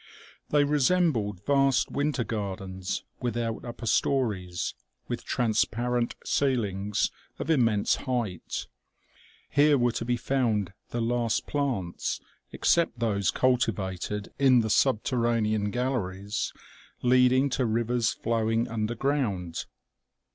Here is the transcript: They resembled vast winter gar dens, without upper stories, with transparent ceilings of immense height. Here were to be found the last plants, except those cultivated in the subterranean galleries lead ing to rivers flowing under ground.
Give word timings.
They 0.49 0.63
resembled 0.63 1.45
vast 1.45 1.91
winter 1.91 2.23
gar 2.23 2.55
dens, 2.55 3.03
without 3.19 3.63
upper 3.63 3.85
stories, 3.85 4.73
with 5.07 5.23
transparent 5.23 6.15
ceilings 6.25 7.11
of 7.37 7.51
immense 7.51 7.97
height. 7.97 8.65
Here 9.51 9.77
were 9.77 9.91
to 9.91 10.03
be 10.03 10.17
found 10.17 10.73
the 10.89 11.01
last 11.01 11.45
plants, 11.45 12.19
except 12.51 12.97
those 12.97 13.29
cultivated 13.29 14.33
in 14.39 14.61
the 14.61 14.71
subterranean 14.71 15.69
galleries 15.69 16.51
lead 17.03 17.31
ing 17.31 17.51
to 17.51 17.65
rivers 17.67 18.09
flowing 18.11 18.67
under 18.69 18.95
ground. 18.95 19.67